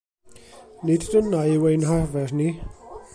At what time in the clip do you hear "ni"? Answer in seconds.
2.41-2.49